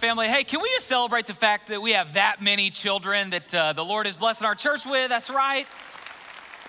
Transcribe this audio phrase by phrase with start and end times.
[0.00, 0.28] Family.
[0.28, 3.74] Hey, can we just celebrate the fact that we have that many children that uh,
[3.74, 5.10] the Lord is blessing our church with?
[5.10, 5.66] That's right.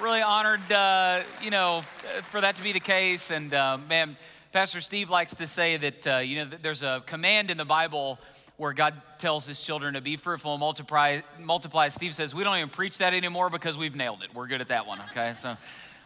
[0.01, 1.81] Really honored, uh, you know,
[2.23, 3.31] for that to be the case.
[3.31, 4.17] And uh, man,
[4.51, 8.19] Pastor Steve likes to say that, uh, you know, there's a command in the Bible
[8.57, 11.21] where God tells his children to be fruitful and multiply.
[11.39, 11.87] multiply.
[11.87, 14.35] Steve says, we don't even preach that anymore because we've nailed it.
[14.35, 15.35] We're good at that one, okay?
[15.37, 15.55] So,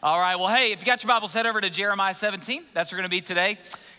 [0.04, 2.66] all right, well, hey, if you got your Bibles, head over to Jeremiah 17.
[2.76, 3.58] That's where we're going to be today.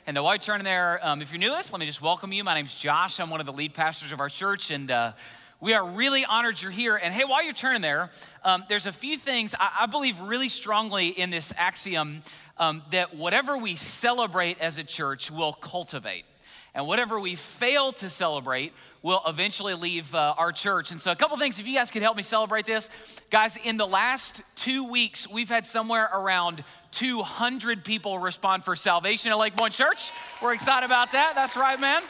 [0.09, 2.33] And while you're turning there, um, if you're new to us, let me just welcome
[2.33, 2.45] you.
[2.45, 3.19] My name's Josh.
[3.19, 5.15] I'm one of the lead pastors of our church, and uh,
[5.61, 6.95] we are really honored you're here.
[6.95, 8.11] And hey, while you're turning there,
[8.45, 12.23] um, there's a few things I, I, believe really strongly in this axiom
[12.57, 16.25] um, that whatever we celebrate as a church will cultivate.
[16.73, 18.75] And whatever we fail to celebrate
[19.07, 20.91] will eventually leave uh, our church.
[20.91, 22.91] And so, a couple things, if you guys could help me celebrate this.
[23.31, 29.31] Guys, in the last two weeks, we've had somewhere around 200 people respond for salvation
[29.31, 30.11] at Lake Pointe Church.
[30.43, 31.37] We're excited about that.
[31.37, 32.03] That's right, man.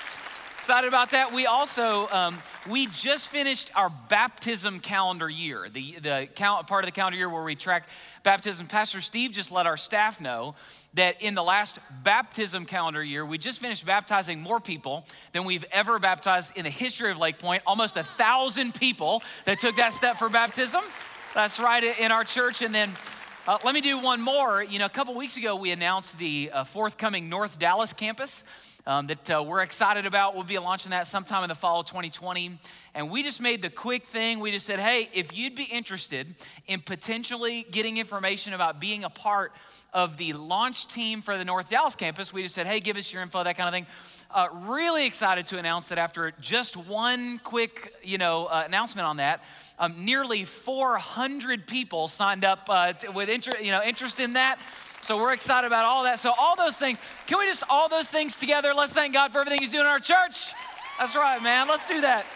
[0.57, 1.35] Excited about that.
[1.35, 6.89] We also, um, we just finished our baptism calendar year, the, the count, part of
[6.89, 7.89] the calendar year where we track
[8.27, 8.67] baptism.
[8.67, 10.57] Pastor Steve just let our staff know
[10.95, 15.65] that in the last baptism calendar year, we just finished baptizing more people than we've
[15.71, 17.63] ever baptized in the history of Lake Pointe.
[17.65, 20.83] Almost a thousand people that took that step for baptism.
[21.35, 22.63] That's right in our church.
[22.63, 22.91] And then
[23.47, 24.61] uh, let me do one more.
[24.61, 28.43] You know, a couple weeks ago, we announced the uh, forthcoming North Dallas campus
[28.87, 30.35] um, that uh, we're excited about.
[30.35, 32.59] We'll be launching that sometime in the fall of 2020.
[32.95, 34.39] And we just made the quick thing.
[34.39, 36.35] We just said, hey, if you'd be interested
[36.67, 39.53] in potentially getting information about being a part
[39.93, 43.13] of the launch team for the North Dallas campus, we just said, hey, give us
[43.13, 43.87] your info, that kind of thing.
[44.31, 49.17] Uh, really excited to announce that after just one quick, you know, uh, announcement on
[49.17, 49.43] that,
[49.79, 54.59] um, nearly 400 people signed up uh, with inter- you know, interest in that.
[55.07, 56.19] So we're excited about all that.
[56.19, 58.75] So all those things, can we just all those things together?
[58.75, 60.53] Let's thank God for everything He's doing in our church.
[60.99, 61.69] That's right, man.
[61.69, 62.27] Let's do that.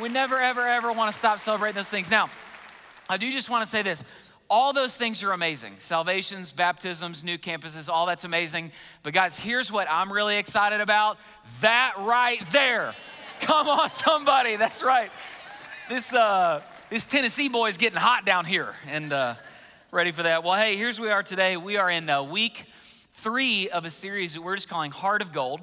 [0.00, 2.12] We never, ever, ever want to stop celebrating those things.
[2.12, 2.30] Now,
[3.10, 4.04] I do just want to say this.
[4.48, 5.74] All those things are amazing.
[5.78, 8.70] Salvations, baptisms, new campuses, all that's amazing.
[9.02, 11.18] But guys, here's what I'm really excited about.
[11.62, 12.94] That right there.
[13.40, 14.54] Come on, somebody.
[14.54, 15.10] That's right.
[15.88, 19.34] This uh this Tennessee boy is getting hot down here and uh,
[19.94, 20.42] ready for that.
[20.42, 21.56] Well, hey, here's where we are today.
[21.56, 22.64] We are in uh, week
[23.12, 25.60] three of a series that we're just calling Heart of Gold.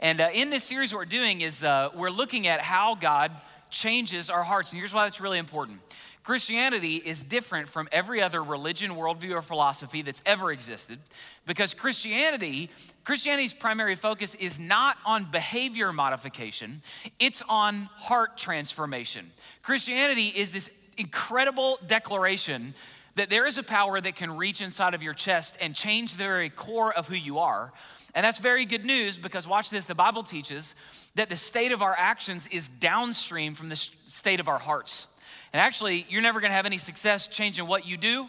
[0.00, 3.30] And uh, in this series, what we're doing is uh, we're looking at how God
[3.68, 4.72] changes our hearts.
[4.72, 5.80] And here's why that's really important.
[6.22, 10.98] Christianity is different from every other religion, worldview, or philosophy that's ever existed
[11.44, 12.70] because Christianity,
[13.04, 16.80] Christianity's primary focus is not on behavior modification,
[17.18, 19.30] it's on heart transformation.
[19.62, 22.74] Christianity is this incredible declaration
[23.16, 26.18] that there is a power that can reach inside of your chest and change the
[26.18, 27.72] very core of who you are.
[28.14, 30.74] And that's very good news because watch this the Bible teaches
[31.14, 35.08] that the state of our actions is downstream from the state of our hearts.
[35.52, 38.28] And actually, you're never gonna have any success changing what you do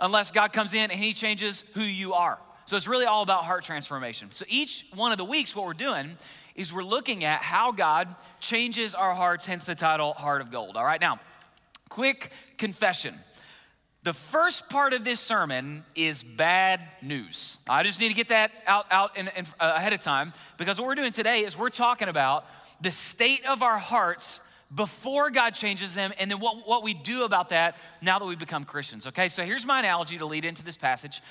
[0.00, 2.38] unless God comes in and He changes who you are.
[2.68, 4.30] So it's really all about heart transformation.
[4.30, 6.18] So each one of the weeks, what we're doing
[6.54, 10.76] is we're looking at how God changes our hearts, hence the title Heart of Gold.
[10.76, 11.18] All right, now,
[11.88, 13.14] quick confession.
[14.04, 17.58] The first part of this sermon is bad news.
[17.68, 20.78] I just need to get that out, out in, in, uh, ahead of time because
[20.78, 22.44] what we're doing today is we're talking about
[22.80, 24.40] the state of our hearts
[24.74, 28.38] before God changes them, and then what, what we do about that now that we've
[28.38, 29.06] become Christians.
[29.06, 31.22] Okay, so here's my analogy to lead into this passage.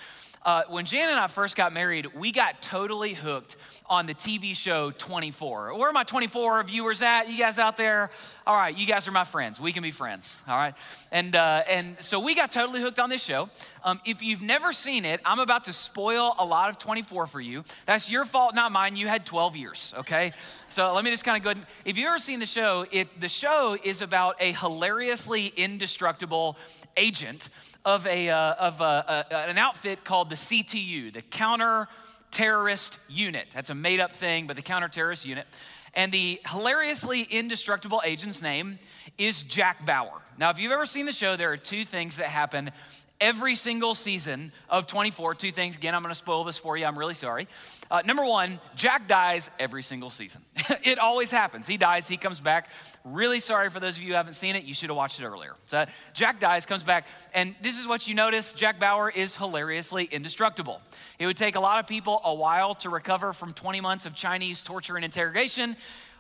[0.44, 3.58] Uh, when Jan and I first got married, we got totally hooked
[3.88, 5.78] on the TV show 24.
[5.78, 7.30] Where are my 24 viewers at?
[7.30, 8.10] You guys out there?
[8.46, 9.60] All right, you guys are my friends.
[9.60, 10.44] We can be friends.
[10.48, 10.74] All right,
[11.12, 13.50] and uh, and so we got totally hooked on this show.
[13.84, 17.42] Um, if you've never seen it, I'm about to spoil a lot of 24 for
[17.42, 17.64] you.
[17.86, 18.96] That's your fault, not mine.
[18.96, 19.94] You had 12 years.
[19.98, 20.34] Okay,
[20.70, 21.52] so let me just kind of go.
[21.52, 21.66] Ahead.
[21.86, 26.58] If you've ever seen the show, it the show is about a hilariously indestructible
[26.96, 27.50] agent
[27.88, 31.88] of, a, uh, of a, a, an outfit called the CTU, the Counter
[32.32, 33.48] Terrorist Unit.
[33.54, 35.48] That's a made up thing, but the Counter Terrorist Unit.
[35.94, 38.78] And the hilariously indestructible agent's name
[39.18, 40.22] is Jack Bauer.
[40.38, 42.72] Now, if you've ever seen the show, there are two things that happen
[43.20, 45.36] every single season of 24.
[45.36, 45.76] Two things.
[45.76, 46.86] Again, I'm going to spoil this for you.
[46.86, 47.48] I'm really sorry.
[47.90, 50.42] Uh, number one, Jack dies every single season.
[50.84, 51.68] it always happens.
[51.68, 52.70] He dies, he comes back.
[53.04, 54.64] Really sorry for those of you who haven't seen it.
[54.64, 55.56] You should have watched it earlier.
[55.66, 60.06] So Jack dies, comes back, and this is what you notice Jack Bauer is hilariously
[60.06, 60.82] indestructible.
[61.20, 64.14] It would take a lot of people a while to recover from 20 months of
[64.14, 65.78] Chinese torture and interrogation.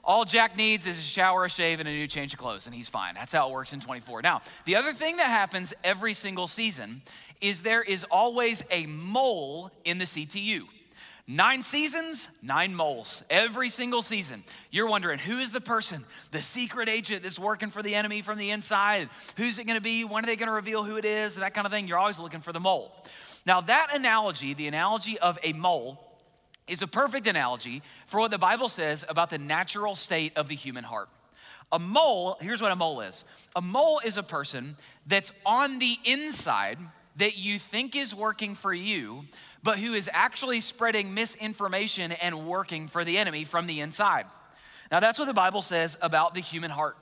[0.07, 2.73] All Jack needs is a shower, a shave, and a new change of clothes, and
[2.73, 3.13] he's fine.
[3.13, 4.21] That's how it works in 24.
[4.21, 7.01] Now, the other thing that happens every single season
[7.41, 10.61] is there is always a mole in the CTU.
[11.27, 13.21] Nine seasons, nine moles.
[13.29, 14.45] Every single season.
[14.71, 18.37] You're wondering who is the person, the secret agent that's working for the enemy from
[18.37, 19.09] the inside?
[19.35, 20.05] Who's it gonna be?
[20.05, 21.35] When are they gonna reveal who it is?
[21.35, 21.85] That kind of thing.
[21.85, 22.93] You're always looking for the mole.
[23.45, 26.06] Now, that analogy, the analogy of a mole,
[26.67, 30.55] is a perfect analogy for what the Bible says about the natural state of the
[30.55, 31.09] human heart.
[31.71, 33.25] A mole, here's what a mole is
[33.55, 36.77] a mole is a person that's on the inside
[37.17, 39.25] that you think is working for you,
[39.63, 44.25] but who is actually spreading misinformation and working for the enemy from the inside.
[44.91, 46.95] Now, that's what the Bible says about the human heart.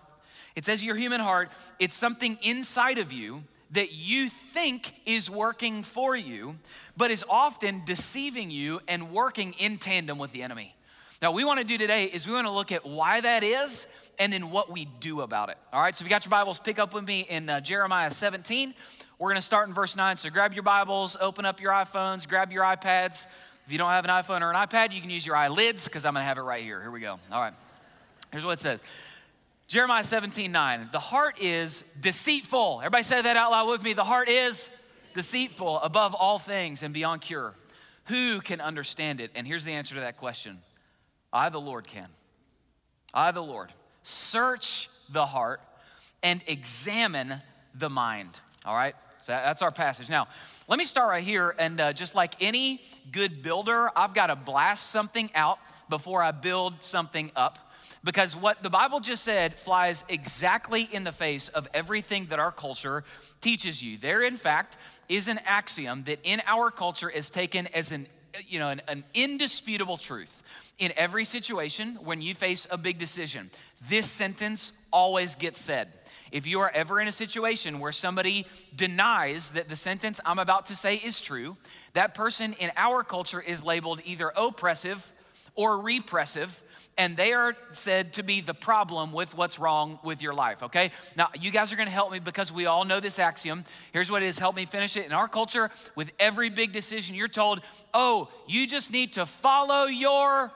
[0.56, 5.84] It says your human heart, it's something inside of you that you think is working
[5.84, 6.56] for you,
[6.96, 10.76] but is often deceiving you and working in tandem with the enemy.
[11.22, 13.44] Now, what we want to do today is we want to look at why that
[13.44, 13.88] is
[14.20, 15.58] and then what we do about it.
[15.74, 18.12] All right, so if you got your Bibles, pick up with me in uh, Jeremiah
[18.12, 18.74] 17.
[19.18, 20.18] We're going to start in verse 9.
[20.18, 23.26] So grab your Bibles, open up your iPhones, grab your iPads.
[23.66, 26.06] If you don't have an iPhone or an iPad, you can use your eyelids because
[26.06, 26.82] I'm going to have it right here.
[26.82, 27.20] Here we go.
[27.32, 27.54] All right,
[28.32, 28.80] here's what it says
[29.68, 30.90] Jeremiah 17, 9.
[30.92, 32.82] The heart is deceitful.
[32.82, 33.94] Everybody say that out loud with me.
[33.94, 34.70] The heart is
[35.16, 37.56] deceitful above all things and beyond cure.
[38.06, 39.32] Who can understand it?
[39.34, 40.60] And here's the answer to that question
[41.34, 42.10] I, the Lord, can.
[43.12, 43.74] I, the Lord,
[44.04, 45.62] search the heart
[46.22, 47.42] and examine
[47.74, 48.40] the mind.
[48.66, 48.96] All right?
[49.20, 50.10] So that's our passage.
[50.10, 50.28] Now,
[50.68, 51.56] let me start right here.
[51.58, 55.58] And uh, just like any good builder, I've got to blast something out
[55.90, 57.65] before I build something up
[58.06, 62.52] because what the Bible just said flies exactly in the face of everything that our
[62.52, 63.04] culture
[63.42, 63.98] teaches you.
[63.98, 64.78] There, in fact,
[65.10, 68.08] is an axiom that in our culture is taken as an
[68.48, 70.44] you know, an, an, indisputable truth.
[70.78, 73.50] In every situation, when you face a big decision,
[73.88, 75.88] this sentence always gets said.
[76.34, 80.66] If you are ever in a situation where somebody denies that the sentence I'm about
[80.66, 81.56] to say is true,
[81.94, 85.14] that person in our culture is labeled either oppressive
[85.56, 86.62] or repressive
[86.98, 90.92] and they are said to be the problem with what's wrong with your life, okay?
[91.18, 93.66] Now, you guys are gonna help me because we all know this axiom.
[93.92, 95.06] Here's what it is help me finish it.
[95.06, 97.62] In our culture, with every big decision, you're told,
[97.94, 100.52] oh, you just need to follow your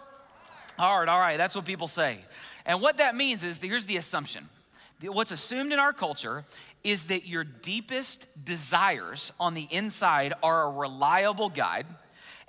[0.77, 1.09] heart.
[1.09, 2.19] All right, that's what people say.
[2.65, 4.47] And what that means is here's the assumption
[5.01, 6.45] what's assumed in our culture
[6.83, 11.85] is that your deepest desires on the inside are a reliable guide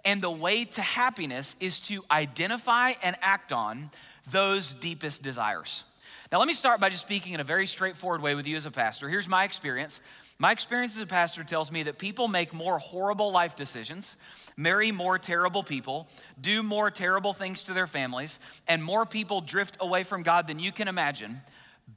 [0.05, 3.91] and the way to happiness is to identify and act on
[4.31, 5.85] those deepest desires.
[6.33, 8.67] Now, let me start by just speaking in a very straightforward way with you as
[8.67, 9.09] a pastor.
[9.09, 10.01] Here's my experience.
[10.39, 14.17] My experience as a pastor tells me that people make more horrible life decisions,
[14.57, 16.09] marry more terrible people,
[16.41, 20.59] do more terrible things to their families, and more people drift away from God than
[20.59, 21.43] you can imagine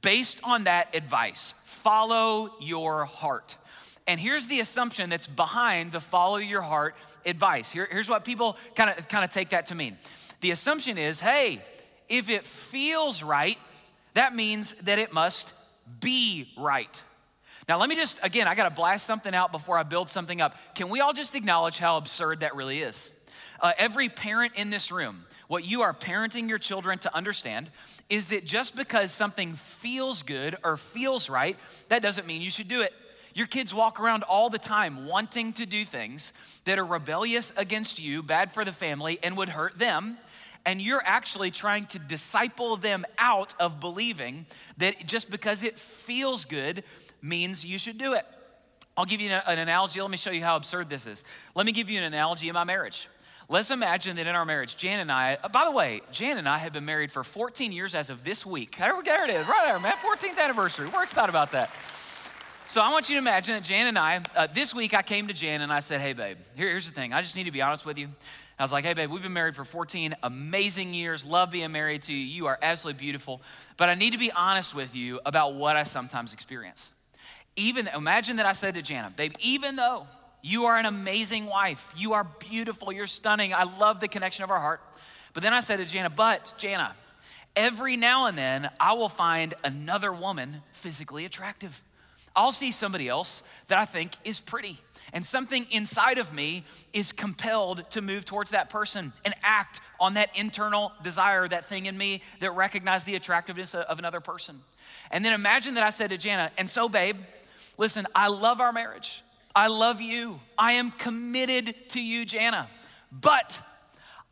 [0.02, 1.54] based on that advice.
[1.64, 3.56] Follow your heart.
[4.06, 6.94] And here's the assumption that's behind the follow your heart
[7.24, 7.70] advice.
[7.70, 9.96] Here, here's what people kind of kind of take that to mean.
[10.42, 11.62] The assumption is, hey,
[12.08, 13.58] if it feels right,
[14.12, 15.52] that means that it must
[16.00, 17.02] be right.
[17.66, 20.40] Now, let me just, again, I got to blast something out before I build something
[20.40, 20.54] up.
[20.74, 23.10] Can we all just acknowledge how absurd that really is?
[23.60, 27.70] Uh, every parent in this room, what you are parenting your children to understand
[28.10, 31.56] is that just because something feels good or feels right,
[31.88, 32.92] that doesn't mean you should do it.
[33.34, 36.32] Your kids walk around all the time wanting to do things
[36.64, 40.16] that are rebellious against you, bad for the family, and would hurt them.
[40.64, 44.46] And you're actually trying to disciple them out of believing
[44.78, 46.84] that just because it feels good
[47.20, 48.24] means you should do it.
[48.96, 50.00] I'll give you an, an analogy.
[50.00, 51.24] Let me show you how absurd this is.
[51.56, 53.08] Let me give you an analogy in my marriage.
[53.48, 56.48] Let's imagine that in our marriage, Jan and I, uh, by the way, Jan and
[56.48, 58.76] I have been married for 14 years as of this week.
[58.78, 60.88] There it is, right there, man, 14th anniversary.
[60.88, 61.70] We're excited about that.
[62.66, 65.28] So I want you to imagine that Jan and I, uh, this week I came
[65.28, 67.12] to Jan and I said, hey, babe, here, here's the thing.
[67.12, 68.08] I just need to be honest with you.
[68.58, 71.26] I was like, hey, babe, we've been married for 14 amazing years.
[71.26, 72.24] Love being married to you.
[72.24, 73.42] You are absolutely beautiful.
[73.76, 76.88] But I need to be honest with you about what I sometimes experience.
[77.54, 80.06] Even, imagine that I said to Jana, babe, even though
[80.40, 84.50] you are an amazing wife, you are beautiful, you're stunning, I love the connection of
[84.50, 84.80] our heart.
[85.34, 86.94] But then I said to Jana, but Jana,
[87.54, 91.82] every now and then I will find another woman physically attractive.
[92.36, 94.78] I'll see somebody else that I think is pretty
[95.14, 100.14] and something inside of me is compelled to move towards that person and act on
[100.14, 104.60] that internal desire, that thing in me that recognizes the attractiveness of another person.
[105.12, 107.18] And then imagine that I said to Jana, and so, babe,
[107.78, 109.22] listen, I love our marriage.
[109.54, 110.40] I love you.
[110.58, 112.68] I am committed to you, Jana.
[113.12, 113.60] But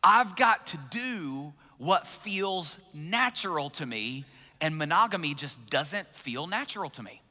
[0.02, 4.24] I've got to do what feels natural to me,
[4.60, 7.21] and monogamy just doesn't feel natural to me.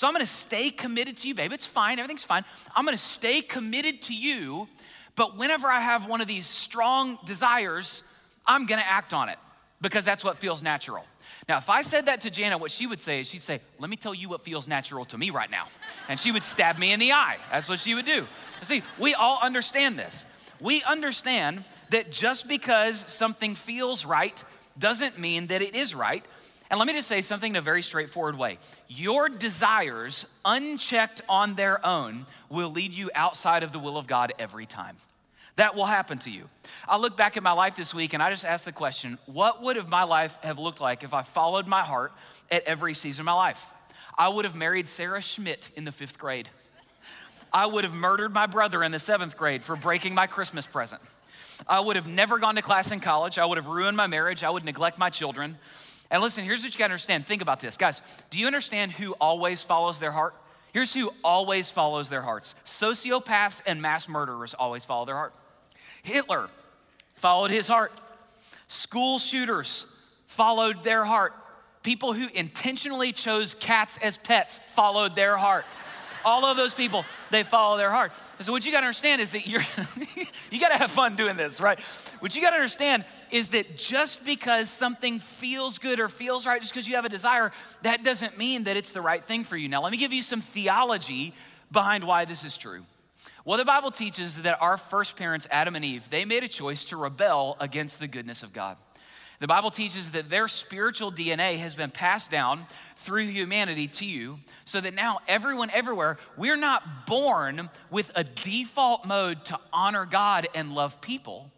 [0.00, 1.52] So I'm gonna stay committed to you, babe.
[1.52, 2.42] It's fine, everything's fine.
[2.74, 4.66] I'm gonna stay committed to you,
[5.14, 8.02] but whenever I have one of these strong desires,
[8.46, 9.36] I'm gonna act on it
[9.82, 11.04] because that's what feels natural.
[11.50, 13.90] Now, if I said that to Jana, what she would say is she'd say, Let
[13.90, 15.66] me tell you what feels natural to me right now.
[16.08, 17.36] And she would stab me in the eye.
[17.52, 18.26] That's what she would do.
[18.62, 20.24] See, we all understand this.
[20.62, 24.42] We understand that just because something feels right
[24.78, 26.24] doesn't mean that it is right.
[26.70, 28.58] And let me just say something in a very straightforward way.
[28.86, 34.32] Your desires, unchecked on their own, will lead you outside of the will of God
[34.38, 34.96] every time.
[35.56, 36.48] That will happen to you.
[36.88, 39.62] I look back at my life this week and I just asked the question what
[39.62, 42.12] would have my life have looked like if I followed my heart
[42.50, 43.62] at every season of my life?
[44.16, 46.48] I would have married Sarah Schmidt in the fifth grade.
[47.52, 51.02] I would have murdered my brother in the seventh grade for breaking my Christmas present.
[51.68, 53.38] I would have never gone to class in college.
[53.38, 54.44] I would have ruined my marriage.
[54.44, 55.58] I would neglect my children.
[56.10, 57.24] And listen, here's what you gotta understand.
[57.24, 57.76] Think about this.
[57.76, 58.00] Guys,
[58.30, 60.34] do you understand who always follows their heart?
[60.72, 65.32] Here's who always follows their hearts sociopaths and mass murderers always follow their heart.
[66.02, 66.48] Hitler
[67.14, 67.92] followed his heart,
[68.68, 69.86] school shooters
[70.26, 71.34] followed their heart,
[71.82, 75.64] people who intentionally chose cats as pets followed their heart.
[76.24, 78.12] All of those people, they follow their heart.
[78.38, 79.62] And so what you got to understand is that you're
[80.50, 81.80] you got to have fun doing this, right?
[82.20, 86.60] What you got to understand is that just because something feels good or feels right,
[86.60, 89.56] just because you have a desire, that doesn't mean that it's the right thing for
[89.56, 89.68] you.
[89.68, 91.34] Now, let me give you some theology
[91.70, 92.84] behind why this is true.
[93.44, 96.84] Well, the Bible teaches that our first parents, Adam and Eve, they made a choice
[96.86, 98.76] to rebel against the goodness of God.
[99.40, 102.66] The Bible teaches that their spiritual DNA has been passed down
[102.96, 109.06] through humanity to you, so that now everyone everywhere, we're not born with a default
[109.06, 111.50] mode to honor God and love people.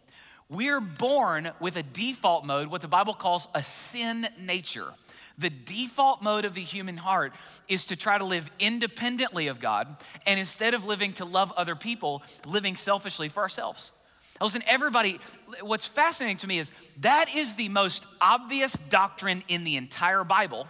[0.49, 4.93] We're born with a default mode, what the Bible calls a sin nature.
[5.39, 7.33] The default mode of the human heart
[7.67, 11.75] is to try to live independently of God, and instead of living to love other
[11.75, 13.91] people, living selfishly for ourselves.
[14.41, 15.21] Listen, everybody,
[15.61, 20.67] what's fascinating to me is that is the most obvious doctrine in the entire Bible,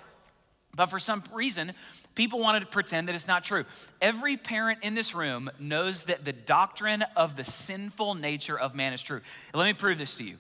[0.75, 1.73] but for some reason,
[2.14, 3.64] people wanted to pretend that it's not true.
[4.00, 8.92] Every parent in this room knows that the doctrine of the sinful nature of man
[8.92, 9.21] is true.
[9.54, 10.37] Let me prove this to you.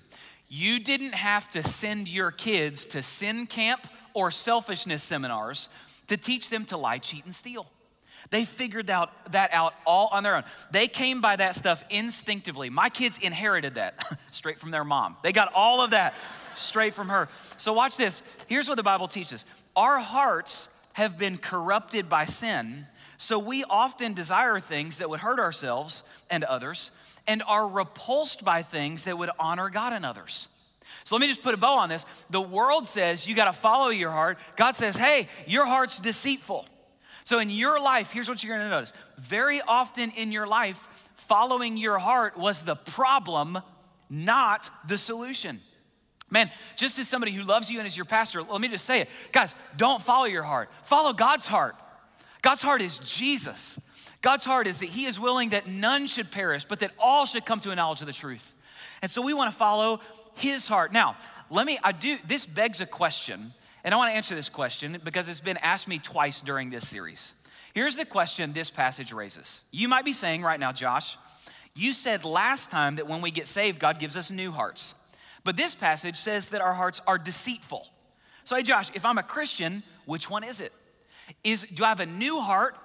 [0.48, 5.68] You didn't have to send your kids to sin camp or selfishness seminars
[6.08, 7.66] to teach them to lie, cheat, and steal.
[8.30, 10.44] They figured out that out all on their own.
[10.70, 12.70] They came by that stuff instinctively.
[12.70, 15.16] My kids inherited that straight from their mom.
[15.22, 16.14] They got all of that
[16.54, 17.28] straight from her.
[17.58, 18.22] So watch this.
[18.46, 19.46] Here's what the Bible teaches.
[19.76, 22.86] Our hearts have been corrupted by sin,
[23.16, 26.90] so we often desire things that would hurt ourselves and others
[27.26, 30.48] and are repulsed by things that would honor God and others.
[31.04, 32.04] So let me just put a bow on this.
[32.30, 34.38] The world says you got to follow your heart.
[34.56, 36.66] God says, hey, your heart's deceitful.
[37.24, 38.92] So in your life, here's what you're to notice.
[39.18, 43.58] Very often in your life, following your heart was the problem,
[44.10, 45.60] not the solution.
[46.30, 49.00] Man, just as somebody who loves you and is your pastor, let me just say
[49.00, 49.08] it.
[49.32, 50.70] Guys, don't follow your heart.
[50.84, 51.76] Follow God's heart.
[52.40, 53.78] God's heart is Jesus.
[54.22, 57.44] God's heart is that He is willing that none should perish, but that all should
[57.44, 58.52] come to a knowledge of the truth.
[59.02, 60.00] And so we want to follow
[60.36, 60.92] His heart.
[60.92, 61.16] Now,
[61.50, 63.52] let me, I do, this begs a question
[63.84, 66.88] and I want to answer this question because it's been asked me twice during this
[66.88, 67.34] series.
[67.74, 69.62] Here's the question this passage raises.
[69.70, 71.16] You might be saying right now, Josh,
[71.74, 74.94] you said last time that when we get saved, God gives us new hearts.
[75.44, 77.86] But this passage says that our hearts are deceitful.
[78.44, 80.72] So, hey, Josh, if I'm a Christian, which one is it?
[81.42, 82.76] Is do I have a new heart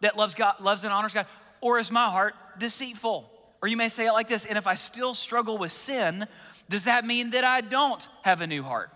[0.00, 1.26] that loves God, loves and honors God,
[1.60, 3.30] or is my heart deceitful?
[3.62, 6.26] Or you may say it like this, and if I still struggle with sin,
[6.68, 8.90] does that mean that I don't have a new heart?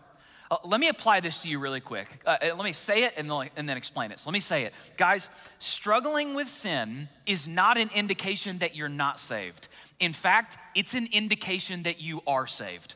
[0.50, 2.08] Uh, let me apply this to you really quick.
[2.26, 4.18] Uh, uh let me say it and then, and then explain it.
[4.18, 4.74] So let me say it.
[4.96, 5.28] Guys,
[5.58, 9.68] struggling with sin is not an indication that you're not saved.
[10.00, 12.94] In fact, it's an indication that you are saved.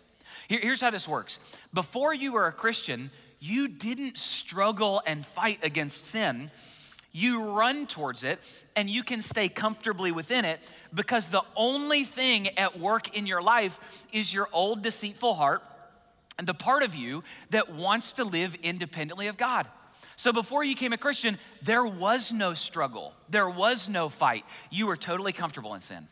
[0.49, 1.38] Here, here's how this works
[1.73, 6.50] before you were a Christian, you didn't struggle and fight against sin.
[7.12, 8.40] You run towards it
[8.75, 10.58] and you can stay comfortably within it
[10.92, 13.78] because the only thing at work in your life
[14.12, 15.62] is your old deceitful heart
[16.43, 19.69] the part of you that wants to live independently of God.
[20.17, 24.45] So before you became a Christian, there was no struggle, there was no fight.
[24.71, 26.09] You were totally comfortable in sin.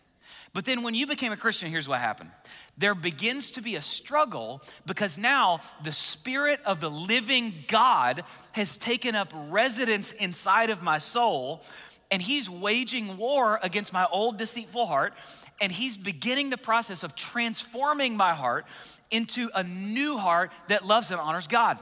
[0.54, 2.30] But then when you became a Christian, here's what happened.
[2.76, 8.76] There begins to be a struggle because now the Spirit of the living God has
[8.76, 11.62] taken up residence inside of my soul,
[12.10, 15.14] and He's waging war against my old deceitful heart,
[15.62, 18.66] and He's beginning the process of transforming my heart
[19.10, 21.78] into a new heart that loves and honors God.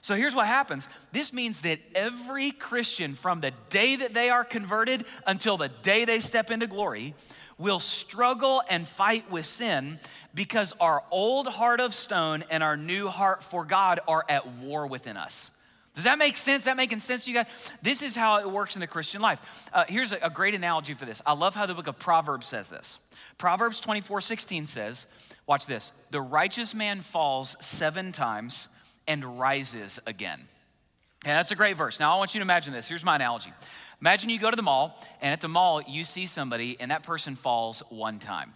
[0.00, 0.88] So here's what happens.
[1.12, 6.04] This means that every Christian, from the day that they are converted until the day
[6.04, 7.14] they step into glory,
[7.58, 9.98] will struggle and fight with sin
[10.32, 14.86] because our old heart of stone and our new heart for God are at war
[14.86, 15.50] within us.
[15.98, 16.60] Does that make sense?
[16.60, 17.48] Is that making sense to you guys?
[17.82, 19.40] This is how it works in the Christian life.
[19.72, 21.20] Uh, here's a, a great analogy for this.
[21.26, 23.00] I love how the book of Proverbs says this.
[23.36, 25.06] Proverbs 24 16 says,
[25.48, 28.68] watch this, the righteous man falls seven times
[29.08, 30.38] and rises again.
[31.24, 31.98] And that's a great verse.
[31.98, 32.86] Now, I want you to imagine this.
[32.86, 33.52] Here's my analogy.
[34.00, 37.02] Imagine you go to the mall, and at the mall, you see somebody, and that
[37.02, 38.52] person falls one time.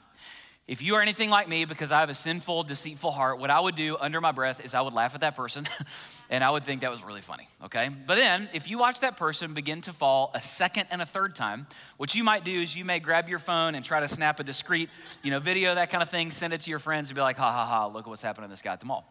[0.69, 3.59] If you are anything like me, because I have a sinful, deceitful heart, what I
[3.59, 5.67] would do under my breath is I would laugh at that person
[6.33, 7.91] and I would think that was really funny, okay?
[8.07, 11.35] But then, if you watch that person begin to fall a second and a third
[11.35, 11.67] time,
[11.99, 14.43] what you might do is you may grab your phone and try to snap a
[14.43, 14.89] discreet,
[15.23, 17.37] you know, video, that kind of thing, send it to your friends and be like,
[17.37, 19.07] ha ha ha, look at what's happening to this guy at the mall.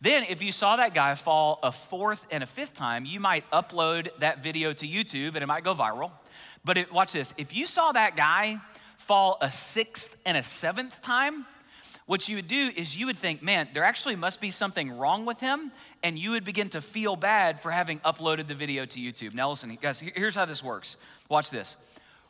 [0.00, 3.48] Then, if you saw that guy fall a fourth and a fifth time, you might
[3.52, 6.10] upload that video to YouTube and it might go viral.
[6.64, 8.60] But watch this if you saw that guy
[8.96, 11.46] fall a sixth and a seventh time,
[12.06, 15.26] what you would do is you would think, man, there actually must be something wrong
[15.26, 15.72] with him,
[16.04, 19.34] and you would begin to feel bad for having uploaded the video to YouTube.
[19.34, 20.96] Now, listen, guys, here's how this works.
[21.28, 21.76] Watch this.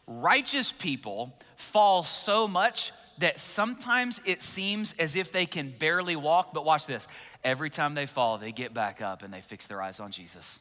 [0.07, 6.55] Righteous people fall so much that sometimes it seems as if they can barely walk,
[6.55, 7.07] but watch this.
[7.45, 10.61] Every time they fall, they get back up and they fix their eyes on Jesus.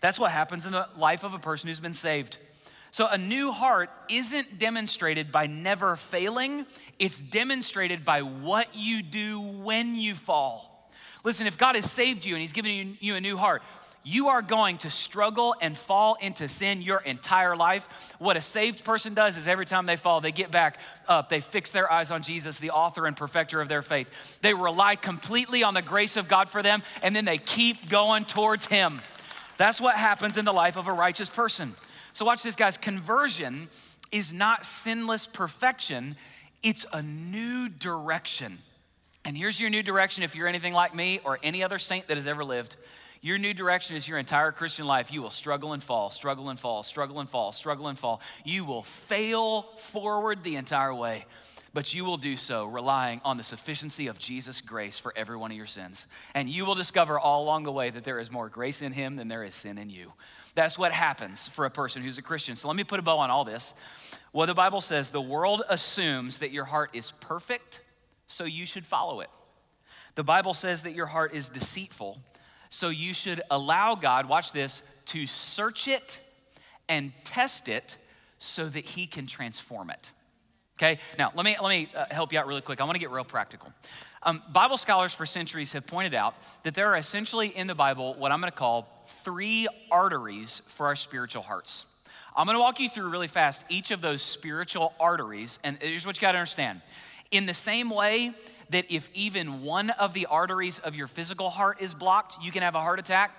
[0.00, 2.38] That's what happens in the life of a person who's been saved.
[2.92, 6.66] So, a new heart isn't demonstrated by never failing,
[6.98, 10.90] it's demonstrated by what you do when you fall.
[11.24, 13.62] Listen, if God has saved you and He's given you a new heart,
[14.04, 17.88] you are going to struggle and fall into sin your entire life.
[18.18, 20.78] What a saved person does is every time they fall, they get back
[21.08, 21.30] up.
[21.30, 24.38] They fix their eyes on Jesus, the author and perfecter of their faith.
[24.42, 28.26] They rely completely on the grace of God for them, and then they keep going
[28.26, 29.00] towards Him.
[29.56, 31.74] That's what happens in the life of a righteous person.
[32.12, 32.76] So, watch this, guys.
[32.76, 33.68] Conversion
[34.10, 36.16] is not sinless perfection,
[36.62, 38.58] it's a new direction.
[39.24, 42.16] And here's your new direction if you're anything like me or any other saint that
[42.16, 42.76] has ever lived.
[43.20, 45.12] Your new direction is your entire Christian life.
[45.12, 48.20] You will struggle and fall, struggle and fall, struggle and fall, struggle and fall.
[48.44, 51.24] You will fail forward the entire way,
[51.74, 55.50] but you will do so relying on the sufficiency of Jesus' grace for every one
[55.50, 56.06] of your sins.
[56.34, 59.16] And you will discover all along the way that there is more grace in Him
[59.16, 60.12] than there is sin in you.
[60.54, 62.56] That's what happens for a person who's a Christian.
[62.56, 63.72] So let me put a bow on all this.
[64.32, 67.80] Well, the Bible says the world assumes that your heart is perfect,
[68.26, 69.30] so you should follow it.
[70.14, 72.18] The Bible says that your heart is deceitful,
[72.68, 76.20] so you should allow God, watch this, to search it
[76.88, 77.96] and test it
[78.38, 80.10] so that He can transform it.
[80.82, 82.80] Okay, now let me, let me uh, help you out really quick.
[82.80, 83.72] I want to get real practical.
[84.24, 88.14] Um, Bible scholars for centuries have pointed out that there are essentially in the Bible
[88.14, 91.86] what I'm going to call three arteries for our spiritual hearts.
[92.34, 96.04] I'm going to walk you through really fast each of those spiritual arteries, and here's
[96.04, 96.82] what you got to understand.
[97.30, 98.32] In the same way
[98.70, 102.64] that if even one of the arteries of your physical heart is blocked, you can
[102.64, 103.30] have a heart attack.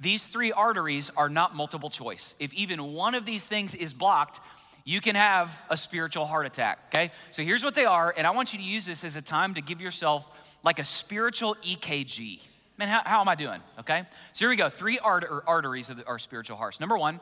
[0.00, 2.34] These three arteries are not multiple choice.
[2.38, 4.40] If even one of these things is blocked,
[4.88, 7.10] you can have a spiritual heart attack, okay?
[7.30, 9.52] So here's what they are, and I want you to use this as a time
[9.52, 10.26] to give yourself
[10.64, 12.40] like a spiritual EKG.
[12.78, 14.04] Man, how, how am I doing, okay?
[14.32, 16.80] So here we go three art- arteries of the, our spiritual hearts.
[16.80, 17.20] Number one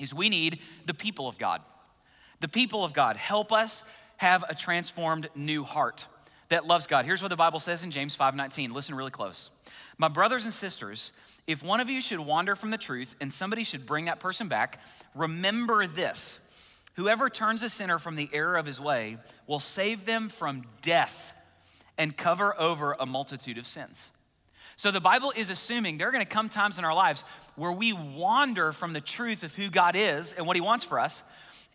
[0.00, 1.62] is we need the people of God.
[2.40, 3.84] The people of God help us
[4.16, 6.04] have a transformed new heart
[6.48, 7.04] that loves God.
[7.04, 8.72] Here's what the Bible says in James 5:19.
[8.72, 9.50] Listen really close.
[9.98, 11.12] My brothers and sisters,
[11.46, 14.48] If one of you should wander from the truth and somebody should bring that person
[14.48, 14.80] back,
[15.14, 16.40] remember this
[16.98, 21.32] whoever turns a sinner from the error of his way will save them from death
[21.96, 24.10] and cover over a multitude of sins.
[24.74, 27.22] So the Bible is assuming there are going to come times in our lives
[27.54, 30.98] where we wander from the truth of who God is and what He wants for
[30.98, 31.22] us.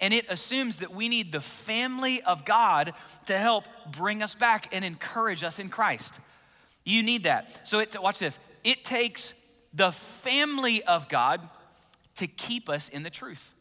[0.02, 2.94] And it assumes that we need the family of God
[3.28, 6.20] to help bring us back and encourage us in Christ.
[6.84, 7.66] You need that.
[7.66, 8.40] So it, watch this.
[8.66, 9.34] It takes
[9.74, 11.48] the family of God
[12.16, 13.54] to keep us in the truth.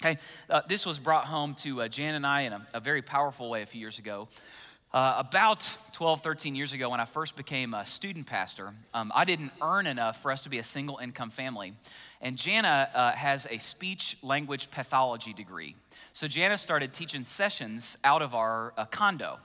[0.00, 0.16] Okay,
[0.48, 3.50] uh, this was brought home to uh, Jan and I in a, a very powerful
[3.50, 4.28] way a few years ago.
[4.94, 9.24] Uh, about 12, 13 years ago, when I first became a student pastor, um, I
[9.24, 11.72] didn't earn enough for us to be a single income family.
[12.20, 15.74] And Jana uh, has a speech language pathology degree.
[16.12, 19.40] So Jana started teaching sessions out of our uh, condo.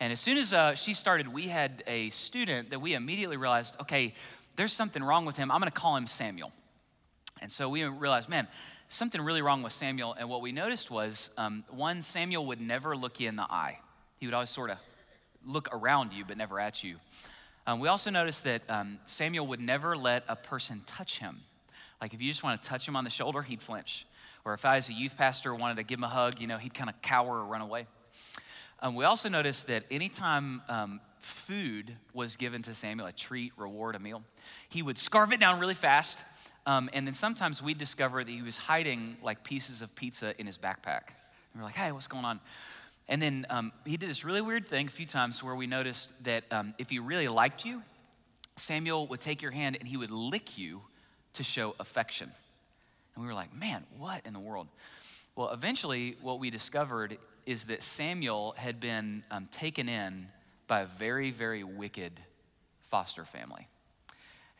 [0.00, 3.76] And as soon as uh, she started, we had a student that we immediately realized
[3.78, 4.14] okay,
[4.56, 5.50] there's something wrong with him.
[5.50, 6.50] I'm going to call him Samuel.
[7.42, 8.46] And so we realized, man,
[8.92, 10.14] something really wrong with Samuel.
[10.18, 13.78] And what we noticed was um, one, Samuel would never look you in the eye.
[14.18, 14.78] He would always sort of
[15.46, 16.96] look around you, but never at you.
[17.66, 21.40] Um, we also noticed that um, Samuel would never let a person touch him.
[22.00, 24.06] Like if you just want to touch him on the shoulder, he'd flinch.
[24.44, 26.58] Or if I, as a youth pastor, wanted to give him a hug, you know,
[26.58, 27.86] he'd kind of cower or run away.
[28.80, 33.94] Um, we also noticed that anytime um, food was given to Samuel, a treat, reward,
[33.94, 34.22] a meal,
[34.68, 36.18] he would scarf it down really fast.
[36.66, 40.46] Um, and then sometimes we'd discover that he was hiding like pieces of pizza in
[40.46, 41.08] his backpack.
[41.52, 42.40] And we're like, hey, what's going on?
[43.08, 46.12] And then um, he did this really weird thing a few times where we noticed
[46.24, 47.82] that um, if he really liked you,
[48.56, 50.82] Samuel would take your hand and he would lick you
[51.34, 52.30] to show affection.
[53.14, 54.68] And we were like, man, what in the world?
[55.34, 60.28] Well, eventually, what we discovered is that Samuel had been um, taken in
[60.68, 62.12] by a very, very wicked
[62.82, 63.66] foster family.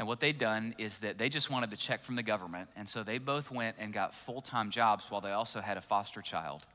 [0.02, 2.68] And what they'd done is that they just wanted to check from the government.
[2.74, 5.80] And so they both went and got full time jobs while they also had a
[5.80, 6.66] foster child.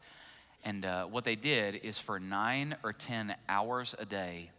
[0.63, 4.49] And uh, what they did is for nine or 10 hours a day,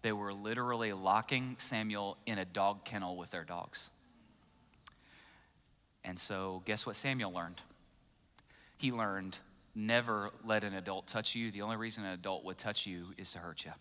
[0.00, 3.90] they were literally locking Samuel in a dog kennel with their dogs.
[6.02, 7.60] And so, guess what Samuel learned?
[8.78, 9.36] He learned
[9.74, 11.50] never let an adult touch you.
[11.50, 13.72] The only reason an adult would touch you is to hurt you.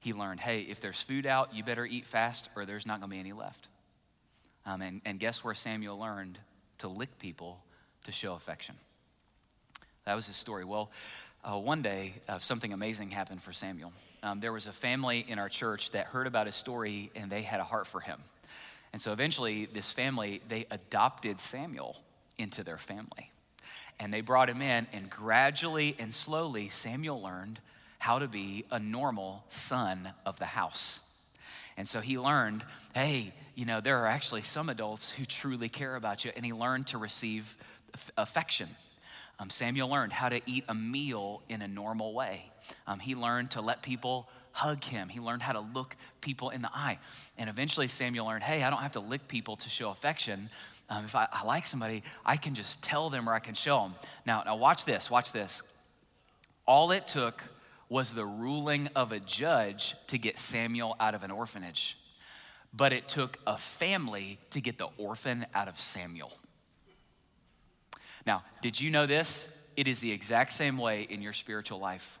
[0.00, 3.10] He learned, hey, if there's food out, you better eat fast or there's not going
[3.10, 3.68] to be any left.
[4.64, 6.38] Um, and, and guess where Samuel learned
[6.78, 7.62] to lick people
[8.04, 8.74] to show affection?
[10.04, 10.64] That was his story.
[10.64, 10.90] Well,
[11.44, 13.92] uh, one day, uh, something amazing happened for Samuel.
[14.22, 17.42] Um, there was a family in our church that heard about his story and they
[17.42, 18.20] had a heart for him.
[18.92, 21.96] And so eventually, this family, they adopted Samuel
[22.38, 23.30] into their family.
[23.98, 27.60] And they brought him in, and gradually and slowly, Samuel learned
[27.98, 31.00] how to be a normal son of the house.
[31.76, 35.96] And so he learned, hey, you know, there are actually some adults who truly care
[35.96, 36.30] about you.
[36.36, 37.56] And he learned to receive
[38.16, 38.68] affection
[39.38, 42.50] um, Samuel learned how to eat a meal in a normal way.
[42.86, 45.08] Um, he learned to let people hug him.
[45.08, 46.98] He learned how to look people in the eye.
[47.36, 50.48] And eventually, Samuel learned hey, I don't have to lick people to show affection.
[50.88, 53.80] Um, if I, I, like somebody, I can just tell them or I can show
[53.80, 53.94] them.
[54.24, 55.62] Now, now, watch this, watch this.
[56.64, 57.42] All it took
[57.88, 61.96] was the ruling of a judge to get Samuel out of an orphanage,
[62.74, 66.32] but it took a family to get the orphan out of Samuel.
[68.26, 69.48] Now, did you know this?
[69.76, 72.18] It is the exact same way in your spiritual life.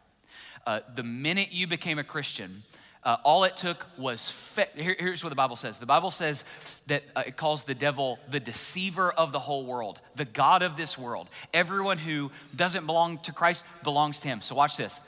[0.66, 2.62] Uh, the minute you became a Christian,
[3.02, 6.42] uh, all it took was fe- Here, here's what the bible says the bible says
[6.88, 10.76] that uh, it calls the devil the deceiver of the whole world the god of
[10.76, 15.00] this world everyone who doesn't belong to christ belongs to him so watch this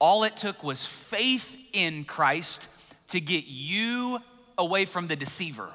[0.00, 2.68] all it took was faith in christ
[3.08, 4.18] to get you
[4.58, 5.70] away from the deceiver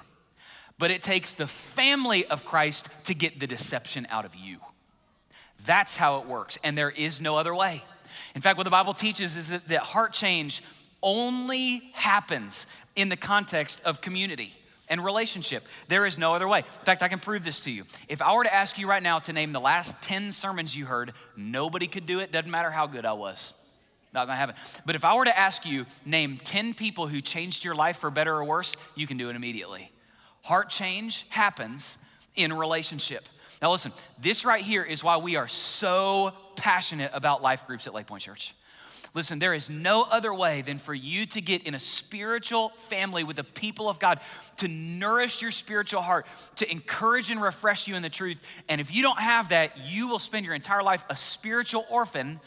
[0.77, 4.57] but it takes the family of Christ to get the deception out of you.
[5.65, 7.83] That's how it works, and there is no other way.
[8.35, 10.61] In fact, what the Bible teaches is that, that heart change
[11.01, 14.53] only happens in the context of community
[14.89, 15.63] and relationship.
[15.87, 16.59] There is no other way.
[16.59, 17.85] In fact, I can prove this to you.
[18.07, 20.85] If I were to ask you right now to name the last 10 sermons you
[20.85, 23.53] heard, nobody could do it, doesn't matter how good I was.
[24.15, 24.55] Not gonna happen.
[24.85, 28.09] But if I were to ask you, name 10 people who changed your life for
[28.09, 29.91] better or worse, you can do it immediately.
[30.41, 31.97] Heart change happens
[32.35, 33.27] in relationship.
[33.61, 37.93] Now, listen, this right here is why we are so passionate about life groups at
[37.93, 38.55] Lake Pointe Church.
[39.13, 43.23] Listen, there is no other way than for you to get in a spiritual family
[43.23, 44.19] with the people of God
[44.57, 46.25] to nourish your spiritual heart,
[46.57, 48.41] to encourage and refresh you in the truth.
[48.67, 52.39] And if you don't have that, you will spend your entire life a spiritual orphan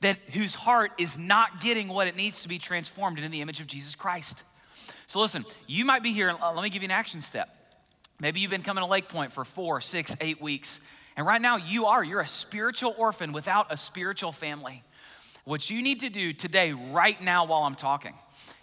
[0.00, 3.60] that whose heart is not getting what it needs to be transformed into the image
[3.60, 4.42] of Jesus Christ.
[5.06, 7.48] So listen, you might be here, uh, let me give you an action step.
[8.20, 10.78] Maybe you've been coming to Lake Pointe for four, six, eight weeks,
[11.16, 14.82] and right now you are, you're a spiritual orphan without a spiritual family.
[15.44, 18.14] What you need to do today, right now, while I'm talking,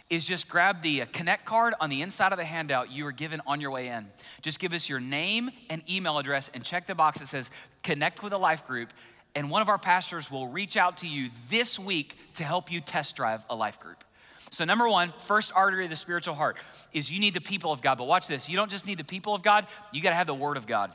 [0.09, 3.11] is just grab the uh, connect card on the inside of the handout you were
[3.11, 4.07] given on your way in.
[4.41, 7.51] Just give us your name and email address and check the box that says
[7.83, 8.93] connect with a life group.
[9.35, 12.81] And one of our pastors will reach out to you this week to help you
[12.81, 14.03] test drive a life group.
[14.49, 16.57] So, number one, first artery of the spiritual heart
[16.93, 17.97] is you need the people of God.
[17.97, 20.27] But watch this you don't just need the people of God, you got to have
[20.27, 20.91] the Word of God.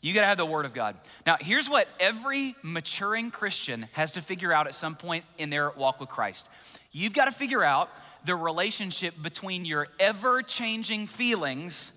[0.00, 0.96] You got to have the Word of God.
[1.26, 5.70] Now, here's what every maturing Christian has to figure out at some point in their
[5.70, 6.48] walk with Christ.
[6.90, 7.88] You've got to figure out
[8.24, 11.92] the relationship between your ever changing feelings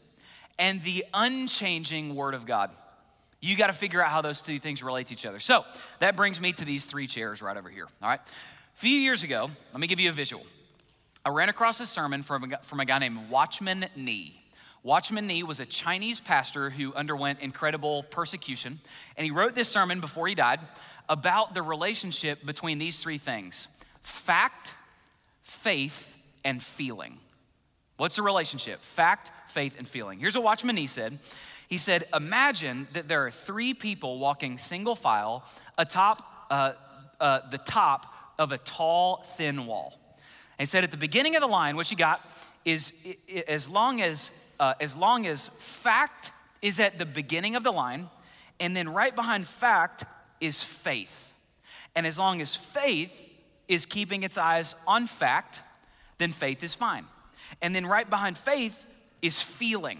[0.59, 2.69] and the unchanging Word of God.
[3.41, 5.39] You got to figure out how those two things relate to each other.
[5.39, 5.65] So
[5.99, 7.87] that brings me to these three chairs right over here.
[8.01, 8.19] All right.
[8.19, 10.45] A few years ago, let me give you a visual.
[11.23, 14.41] I ran across a sermon from a, from a guy named Watchman Nee.
[14.83, 18.79] Watchman Nee was a Chinese pastor who underwent incredible persecution,
[19.17, 20.59] and he wrote this sermon before he died
[21.09, 23.67] about the relationship between these three things
[24.03, 24.75] fact,
[25.41, 27.17] faith, and feeling.
[27.97, 28.81] What's the relationship?
[28.83, 30.19] Fact, faith, and feeling.
[30.19, 31.17] Here's what Watchman Nee said.
[31.67, 35.43] He said, Imagine that there are three people walking single file
[35.77, 36.73] atop uh,
[37.19, 39.99] uh, the top of a tall, thin wall.
[40.57, 42.21] And he said, At the beginning of the line, what you got
[42.63, 42.93] is
[43.47, 48.09] as long as uh, as long as fact is at the beginning of the line,
[48.59, 50.05] and then right behind fact
[50.39, 51.33] is faith.
[51.95, 53.21] And as long as faith
[53.67, 55.61] is keeping its eyes on fact,
[56.17, 57.05] then faith is fine.
[57.61, 58.85] And then right behind faith
[59.21, 59.99] is feeling.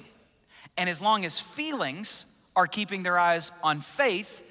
[0.78, 4.44] And as long as feelings are keeping their eyes on faith,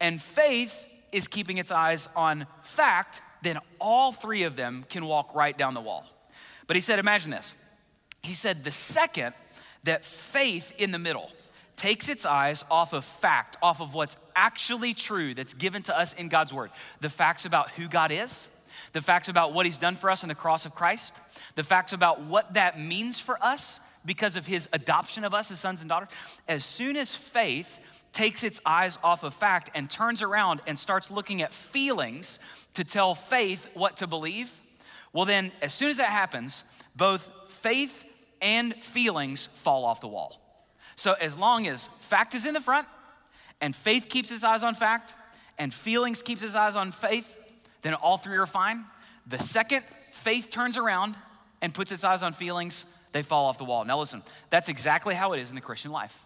[0.00, 5.34] and faith is keeping its eyes on fact, then all three of them can walk
[5.34, 6.04] right down the wall.
[6.66, 7.54] But he said, imagine this.
[8.22, 9.34] He said, the second
[9.84, 11.30] that faith in the middle
[11.76, 16.12] takes its eyes off of fact, off of what's actually true that's given to us
[16.14, 16.70] in God's word.
[17.00, 18.48] The facts about who God is,
[18.92, 21.20] the facts about what he's done for us on the cross of Christ,
[21.54, 25.60] the facts about what that means for us because of his adoption of us as
[25.60, 26.08] sons and daughters.
[26.48, 27.80] As soon as faith
[28.12, 32.38] takes its eyes off of fact and turns around and starts looking at feelings
[32.74, 34.50] to tell faith what to believe,
[35.12, 36.62] well, then, as soon as that happens,
[36.94, 38.04] both faith
[38.42, 40.40] and feelings fall off the wall.
[40.94, 42.86] So, as long as fact is in the front
[43.60, 45.14] and faith keeps its eyes on fact
[45.58, 47.36] and feelings keeps its eyes on faith,
[47.82, 48.84] then all three are fine.
[49.26, 51.16] The second faith turns around
[51.62, 52.84] and puts its eyes on feelings,
[53.16, 53.84] they fall off the wall.
[53.84, 56.24] Now, listen, that's exactly how it is in the Christian life.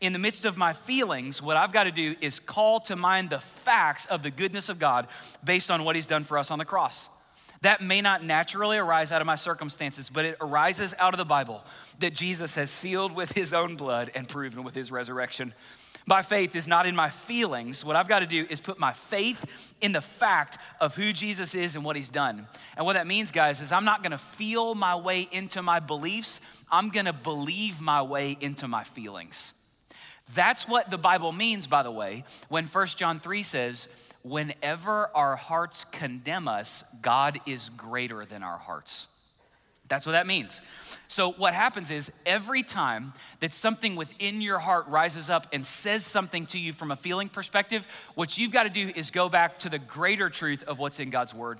[0.00, 3.30] In the midst of my feelings, what I've got to do is call to mind
[3.30, 5.08] the facts of the goodness of God
[5.42, 7.08] based on what He's done for us on the cross.
[7.62, 11.26] That may not naturally arise out of my circumstances, but it arises out of the
[11.26, 11.62] Bible
[11.98, 15.52] that Jesus has sealed with his own blood and proven with his resurrection.
[16.06, 17.84] My faith is not in my feelings.
[17.84, 19.44] What I've got to do is put my faith
[19.80, 22.46] in the fact of who Jesus is and what he's done.
[22.76, 25.80] And what that means, guys, is I'm not going to feel my way into my
[25.80, 29.52] beliefs, I'm going to believe my way into my feelings.
[30.34, 33.88] That's what the Bible means, by the way, when 1 John 3 says,
[34.22, 39.08] whenever our hearts condemn us, God is greater than our hearts.
[39.90, 40.62] That's what that means.
[41.08, 46.06] So, what happens is every time that something within your heart rises up and says
[46.06, 49.58] something to you from a feeling perspective, what you've got to do is go back
[49.58, 51.58] to the greater truth of what's in God's word.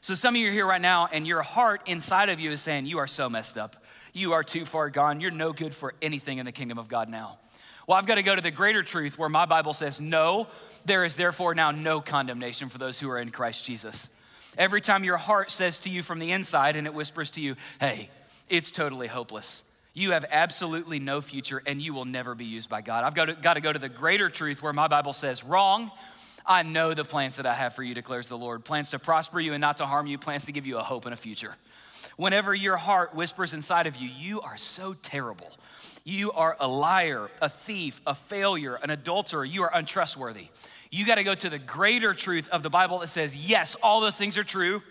[0.00, 2.62] So, some of you are here right now, and your heart inside of you is
[2.62, 3.76] saying, You are so messed up.
[4.14, 5.20] You are too far gone.
[5.20, 7.38] You're no good for anything in the kingdom of God now.
[7.86, 10.46] Well, I've got to go to the greater truth where my Bible says, No,
[10.86, 14.08] there is therefore now no condemnation for those who are in Christ Jesus.
[14.58, 17.56] Every time your heart says to you from the inside and it whispers to you,
[17.80, 18.10] hey,
[18.48, 19.62] it's totally hopeless.
[19.92, 23.04] You have absolutely no future and you will never be used by God.
[23.04, 25.90] I've got to, got to go to the greater truth where my Bible says, wrong.
[26.44, 29.40] I know the plans that I have for you, declares the Lord plans to prosper
[29.40, 31.56] you and not to harm you, plans to give you a hope and a future.
[32.16, 35.50] Whenever your heart whispers inside of you, you are so terrible.
[36.04, 39.44] You are a liar, a thief, a failure, an adulterer.
[39.44, 40.48] You are untrustworthy.
[40.90, 44.00] You got to go to the greater truth of the Bible that says, yes, all
[44.00, 44.82] those things are true,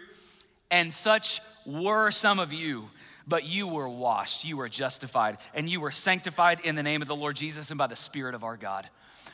[0.70, 2.90] and such were some of you,
[3.28, 7.08] but you were washed, you were justified, and you were sanctified in the name of
[7.08, 8.90] the Lord Jesus and by the Spirit of our God.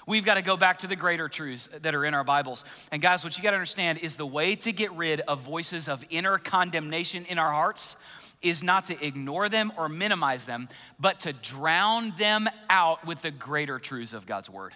[0.07, 2.65] We've got to go back to the greater truths that are in our Bibles.
[2.91, 5.87] And guys, what you got to understand is the way to get rid of voices
[5.87, 7.95] of inner condemnation in our hearts
[8.41, 10.69] is not to ignore them or minimize them,
[10.99, 14.73] but to drown them out with the greater truths of God's word.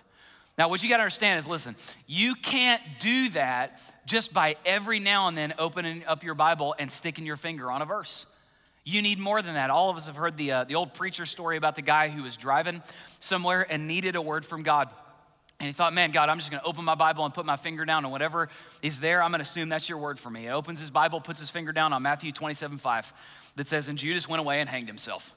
[0.58, 1.76] Now, what you got to understand is listen,
[2.08, 6.92] you can't do that just by every now and then opening up your Bible and
[6.92, 8.26] sticking your finger on a verse.
[8.84, 9.72] You need more than that.
[9.72, 12.24] All of us have heard the, uh, the old preacher story about the guy who
[12.24, 12.84] was driving
[13.20, 14.86] somewhere and needed a word from God.
[15.60, 17.86] And he thought, man, God, I'm just gonna open my Bible and put my finger
[17.86, 18.50] down, and whatever
[18.82, 20.42] is there, I'm gonna assume that's your word for me.
[20.42, 23.14] He opens his Bible, puts his finger down on Matthew 27 5,
[23.56, 25.34] that says, And Judas went away and hanged himself.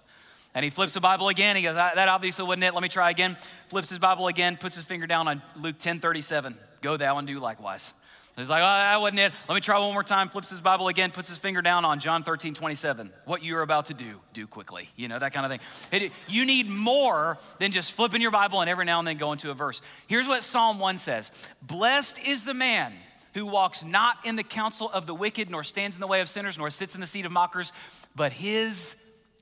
[0.59, 1.55] And he flips the Bible again.
[1.55, 2.75] He goes, ah, That obviously wasn't it.
[2.75, 3.37] Let me try again.
[3.69, 6.57] Flips his Bible again, puts his finger down on Luke 10 37.
[6.81, 7.93] Go thou and do likewise.
[8.37, 9.33] He's like, oh, that wasn't it.
[9.49, 10.29] Let me try one more time.
[10.29, 13.13] Flips his Bible again, puts his finger down on John 13, 27.
[13.25, 14.89] What you're about to do, do quickly.
[14.97, 15.61] You know, that kind of thing.
[15.93, 19.39] It, you need more than just flipping your Bible and every now and then going
[19.39, 19.81] to a verse.
[20.09, 21.31] Here's what Psalm 1 says
[21.63, 22.93] Blessed is the man
[23.33, 26.29] who walks not in the counsel of the wicked, nor stands in the way of
[26.29, 27.73] sinners, nor sits in the seat of mockers,
[28.17, 28.97] but his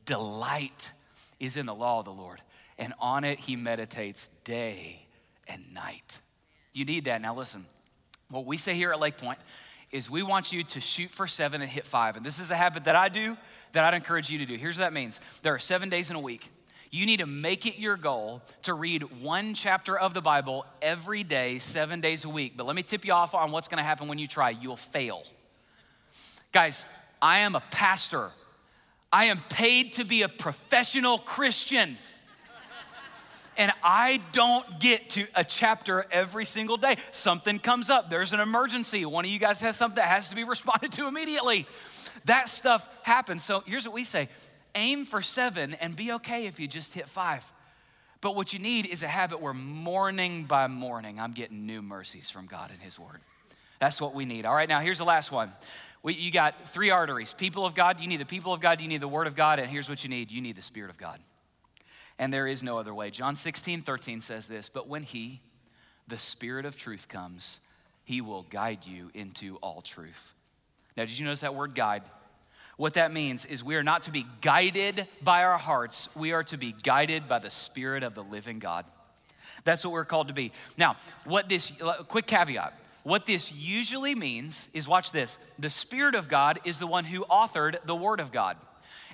[0.06, 0.92] delight
[1.40, 2.40] is in the law of the Lord,
[2.78, 5.06] and on it he meditates day
[5.48, 6.20] and night.
[6.72, 7.20] You need that.
[7.20, 7.66] Now, listen.
[8.28, 9.38] What we say here at Lake Pointe
[9.92, 12.16] is we want you to shoot for seven and hit five.
[12.16, 13.36] And this is a habit that I do
[13.72, 14.56] that I'd encourage you to do.
[14.56, 16.50] Here's what that means there are seven days in a week.
[16.90, 21.24] You need to make it your goal to read one chapter of the Bible every
[21.24, 22.54] day, seven days a week.
[22.56, 24.50] But let me tip you off on what's gonna happen when you try.
[24.50, 25.24] You'll fail.
[26.52, 26.84] Guys,
[27.20, 28.30] I am a pastor.
[29.12, 31.96] I am paid to be a professional Christian
[33.56, 36.96] and I don't get to a chapter every single day.
[37.10, 39.04] Something comes up, there's an emergency.
[39.04, 41.66] One of you guys has something that has to be responded to immediately.
[42.24, 43.42] That stuff happens.
[43.42, 44.28] So here's what we say
[44.74, 47.44] aim for seven and be okay if you just hit five.
[48.20, 52.30] But what you need is a habit where morning by morning, I'm getting new mercies
[52.30, 53.20] from God and His Word.
[53.78, 54.46] That's what we need.
[54.46, 55.52] All right, now here's the last one.
[56.06, 58.86] We, you got three arteries people of God, you need the people of God, you
[58.86, 60.96] need the Word of God, and here's what you need you need the Spirit of
[60.96, 61.18] God
[62.18, 63.10] and there is no other way.
[63.10, 65.40] John 16, 13 says this, but when He,
[66.08, 67.60] the Spirit of truth, comes,
[68.04, 70.34] He will guide you into all truth.
[70.96, 72.02] Now, did you notice that word guide?
[72.78, 76.44] What that means is we are not to be guided by our hearts, we are
[76.44, 78.84] to be guided by the Spirit of the living God.
[79.64, 80.52] That's what we're called to be.
[80.78, 81.72] Now, what this,
[82.08, 86.88] quick caveat, what this usually means is watch this the Spirit of God is the
[86.88, 88.56] one who authored the Word of God.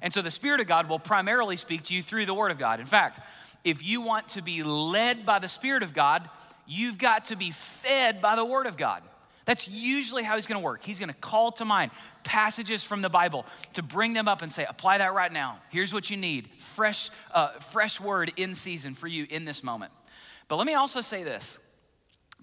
[0.00, 2.59] And so the Spirit of God will primarily speak to you through the Word of
[2.59, 2.81] God.
[2.81, 3.20] In fact,
[3.64, 6.26] if you want to be led by the Spirit of God,
[6.66, 9.02] you've got to be fed by the Word of God.
[9.44, 10.83] That's usually how he's gonna work.
[10.83, 11.90] He's gonna call to mind
[12.24, 15.59] passages from the Bible to bring them up and say, apply that right now.
[15.68, 19.92] Here's what you need fresh, uh, fresh word in season for you in this moment.
[20.48, 21.59] But let me also say this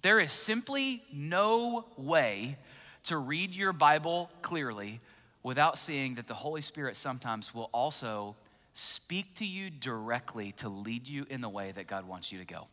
[0.01, 2.57] there is simply no way
[3.03, 4.99] to read your Bible clearly
[5.43, 8.35] without seeing that the Holy Spirit sometimes will also
[8.73, 12.45] speak to you directly to lead you in the way that God wants you to
[12.45, 12.67] go.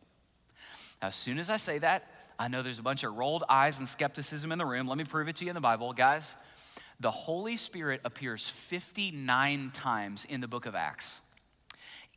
[1.01, 3.79] Now, as soon as I say that, I know there's a bunch of rolled eyes
[3.79, 4.87] and skepticism in the room.
[4.87, 5.91] Let me prove it to you in the Bible.
[5.93, 6.35] Guys,
[6.99, 11.21] the Holy Spirit appears 59 times in the book of Acts.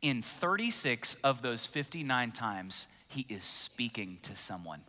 [0.01, 4.81] In 36 of those 59 times, he is speaking to someone.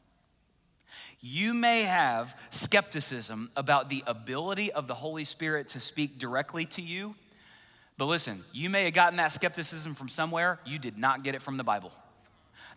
[1.25, 6.83] You may have skepticism about the ability of the Holy Spirit to speak directly to
[6.83, 7.15] you,
[7.97, 10.59] but listen, you may have gotten that skepticism from somewhere.
[10.67, 11.93] You did not get it from the Bible.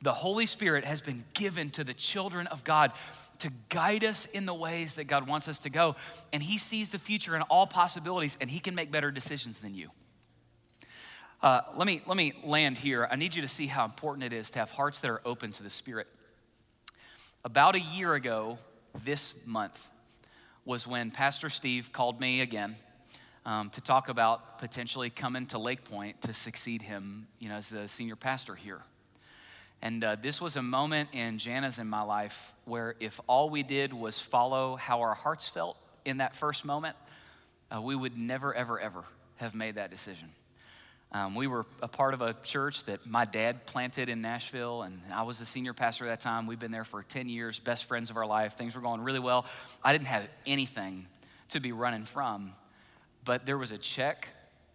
[0.04, 2.92] The Holy Spirit has been given to the children of God
[3.40, 5.96] to guide us in the ways that God wants us to go.
[6.32, 9.74] And He sees the future and all possibilities, and He can make better decisions than
[9.74, 9.90] you.
[11.42, 13.08] Uh, let, me, let me land here.
[13.10, 15.52] I need you to see how important it is to have hearts that are open
[15.54, 16.08] to the Spirit.
[17.46, 18.58] About a year ago,
[19.04, 19.92] this month,
[20.66, 22.76] was when Pastor Steve called me again
[23.46, 27.70] um, to talk about potentially coming to Lake Pointe to succeed him, you know, as
[27.70, 28.82] the senior pastor here.
[29.84, 33.62] And uh, this was a moment in Jana's and my life where if all we
[33.62, 36.96] did was follow how our hearts felt in that first moment,
[37.72, 39.04] uh, we would never, ever, ever
[39.36, 40.30] have made that decision.
[41.12, 45.00] Um, we were a part of a church that my dad planted in Nashville, and
[45.14, 46.46] I was the senior pastor at that time.
[46.46, 48.58] We've been there for 10 years, best friends of our life.
[48.58, 49.46] Things were going really well.
[49.84, 51.08] I didn't have anything
[51.50, 52.52] to be running from,
[53.24, 54.28] but there was a check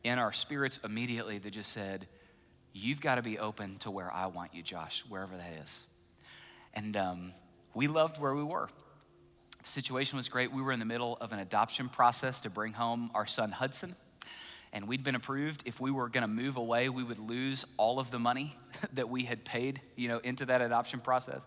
[0.02, 2.06] in our spirits immediately that just said,
[2.72, 5.86] You've got to be open to where I want you, Josh, wherever that is.
[6.72, 7.32] And um,
[7.74, 8.68] we loved where we were.
[9.60, 10.52] The situation was great.
[10.52, 13.96] We were in the middle of an adoption process to bring home our son Hudson
[14.72, 15.62] and we'd been approved.
[15.64, 18.56] If we were going to move away, we would lose all of the money
[18.94, 21.44] that we had paid, you know, into that adoption process.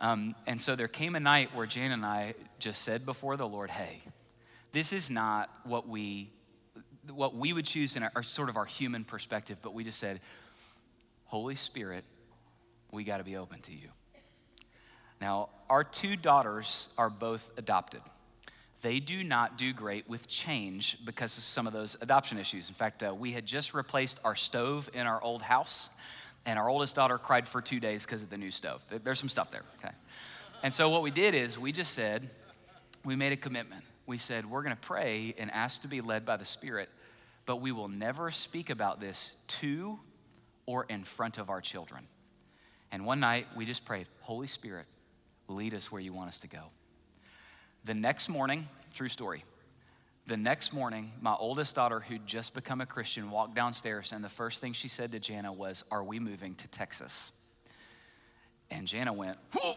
[0.00, 3.46] Um, and so there came a night where Jan and I just said before the
[3.46, 4.00] Lord, "Hey,
[4.72, 6.30] this is not what we
[7.12, 9.98] what we would choose in our, our sort of our human perspective, but we just
[9.98, 10.20] said,
[11.24, 12.04] Holy Spirit,
[12.90, 13.88] we got to be open to you."
[15.20, 18.00] Now, our two daughters are both adopted.
[18.82, 22.68] They do not do great with change because of some of those adoption issues.
[22.68, 25.88] In fact, uh, we had just replaced our stove in our old house,
[26.44, 28.84] and our oldest daughter cried for two days because of the new stove.
[29.04, 29.94] There's some stuff there, okay?
[30.64, 32.28] And so what we did is we just said,
[33.04, 33.84] we made a commitment.
[34.06, 36.88] We said, we're gonna pray and ask to be led by the Spirit,
[37.46, 39.98] but we will never speak about this to
[40.66, 42.06] or in front of our children.
[42.90, 44.86] And one night we just prayed, Holy Spirit,
[45.46, 46.64] lead us where you want us to go.
[47.84, 49.44] The next morning, true story.
[50.28, 54.28] The next morning, my oldest daughter, who'd just become a Christian, walked downstairs, and the
[54.28, 57.32] first thing she said to Jana was, Are we moving to Texas?
[58.70, 59.74] And Jana went, Whoa!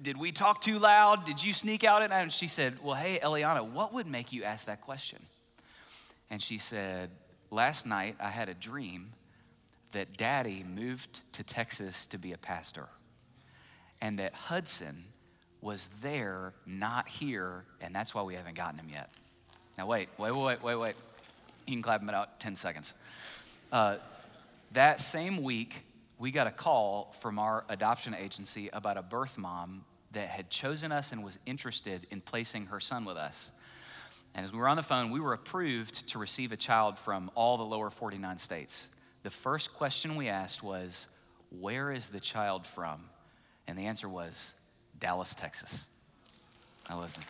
[0.00, 1.24] Did we talk too loud?
[1.24, 2.22] Did you sneak out at night?
[2.22, 5.26] And she said, Well, hey, Eliana, what would make you ask that question?
[6.30, 7.10] And she said,
[7.50, 9.12] Last night I had a dream
[9.90, 12.88] that daddy moved to Texas to be a pastor,
[14.00, 15.04] and that Hudson
[15.64, 19.08] was there, not here, and that's why we haven't gotten him yet.
[19.78, 20.94] Now, wait, wait, wait, wait, wait.
[21.66, 22.92] You can clap him out 10 seconds.
[23.72, 23.96] Uh,
[24.72, 25.86] that same week,
[26.18, 30.92] we got a call from our adoption agency about a birth mom that had chosen
[30.92, 33.50] us and was interested in placing her son with us.
[34.34, 37.30] And as we were on the phone, we were approved to receive a child from
[37.34, 38.90] all the lower 49 states.
[39.22, 41.06] The first question we asked was,
[41.58, 43.08] Where is the child from?
[43.66, 44.52] And the answer was,
[45.04, 45.84] Dallas, Texas.
[46.88, 47.22] Now listen.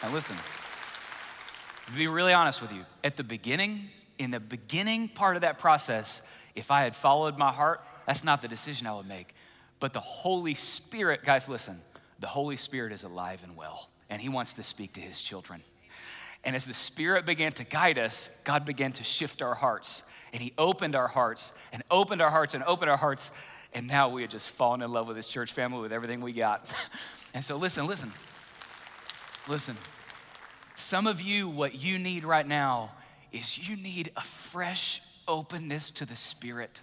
[0.00, 0.36] Now listen.
[1.86, 5.58] To be really honest with you, at the beginning, in the beginning part of that
[5.58, 6.22] process,
[6.54, 9.34] if I had followed my heart, that's not the decision I would make.
[9.80, 11.80] But the Holy Spirit, guys, listen,
[12.20, 15.62] the Holy Spirit is alive and well, and He wants to speak to His children.
[16.44, 20.04] And as the Spirit began to guide us, God began to shift our hearts
[20.36, 23.30] and he opened our hearts and opened our hearts and opened our hearts.
[23.72, 26.34] And now we are just fallen in love with this church family with everything we
[26.34, 26.70] got.
[27.34, 28.12] and so, listen, listen,
[29.48, 29.76] listen.
[30.74, 32.90] Some of you, what you need right now
[33.32, 36.82] is you need a fresh openness to the Spirit.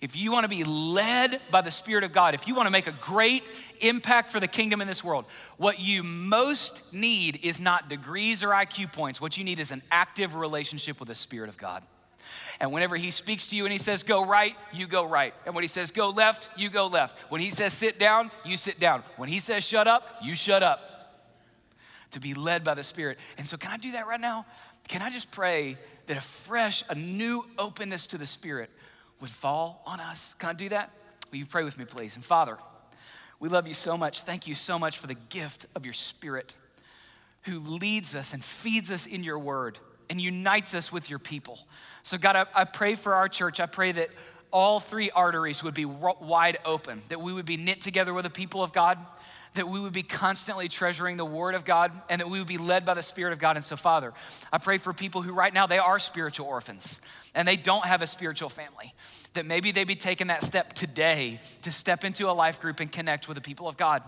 [0.00, 2.70] If you want to be led by the Spirit of God, if you want to
[2.70, 3.42] make a great
[3.80, 5.24] impact for the kingdom in this world,
[5.56, 9.20] what you most need is not degrees or IQ points.
[9.20, 11.82] What you need is an active relationship with the Spirit of God.
[12.60, 15.34] And whenever he speaks to you and he says, go right, you go right.
[15.46, 17.16] And when he says, go left, you go left.
[17.30, 19.02] When he says, sit down, you sit down.
[19.16, 20.80] When he says, shut up, you shut up.
[22.12, 23.18] To be led by the Spirit.
[23.36, 24.46] And so, can I do that right now?
[24.88, 25.76] Can I just pray
[26.06, 28.70] that a fresh, a new openness to the Spirit
[29.20, 30.34] would fall on us?
[30.38, 30.90] Can I do that?
[31.30, 32.16] Will you pray with me, please?
[32.16, 32.56] And Father,
[33.40, 34.22] we love you so much.
[34.22, 36.54] Thank you so much for the gift of your Spirit
[37.42, 39.78] who leads us and feeds us in your word
[40.10, 41.58] and unites us with your people.
[42.02, 43.60] So, God, I, I pray for our church.
[43.60, 44.10] I pray that
[44.50, 48.30] all three arteries would be wide open, that we would be knit together with the
[48.30, 48.98] people of God,
[49.54, 52.58] that we would be constantly treasuring the Word of God, and that we would be
[52.58, 53.56] led by the Spirit of God.
[53.56, 54.12] And so, Father,
[54.52, 57.00] I pray for people who right now they are spiritual orphans
[57.34, 58.94] and they don't have a spiritual family,
[59.34, 62.90] that maybe they'd be taking that step today to step into a life group and
[62.90, 64.02] connect with the people of God.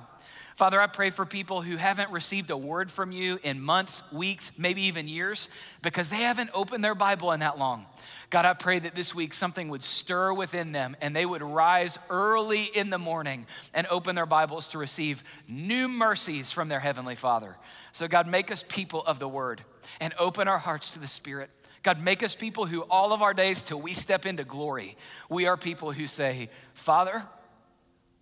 [0.56, 4.52] Father, I pray for people who haven't received a word from you in months, weeks,
[4.58, 5.48] maybe even years,
[5.82, 7.86] because they haven't opened their Bible in that long.
[8.28, 11.98] God, I pray that this week something would stir within them and they would rise
[12.10, 17.16] early in the morning and open their Bibles to receive new mercies from their Heavenly
[17.16, 17.56] Father.
[17.92, 19.62] So, God, make us people of the Word
[20.00, 21.50] and open our hearts to the Spirit.
[21.82, 24.96] God, make us people who all of our days till we step into glory,
[25.28, 27.24] we are people who say, Father,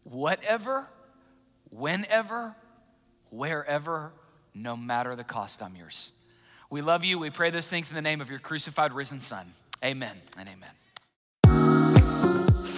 [0.05, 0.89] whatever
[1.71, 2.57] whenever,
[3.31, 4.13] wherever,
[4.55, 6.13] no matter the cost, I'm yours.
[6.71, 7.19] We love you.
[7.19, 9.47] We pray those things in the name of your crucified, risen Son.
[9.85, 10.71] Amen and amen.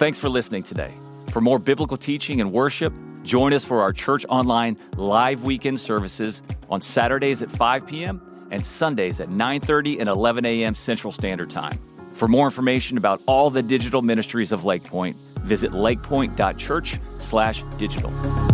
[0.01, 0.91] Thanks for listening today.
[1.29, 6.41] For more biblical teaching and worship, join us for our church online live weekend services
[6.69, 8.47] on Saturdays at 5 p.m.
[8.51, 10.75] and Sundays at 9:30 and 11 a.m.
[10.75, 11.79] Central Standard Time.
[12.13, 18.50] For more information about all the digital ministries of Lakepointe, visit lakepointe.church/digital.